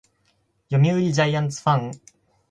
[0.71, 1.91] 読売ジャイアンツファン